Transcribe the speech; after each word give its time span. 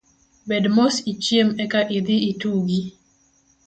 Bed 0.47 0.65
mos 0.75 0.95
ichiem 1.11 1.49
eka 1.63 1.81
idhi 1.97 2.17
itugi. 2.31 2.81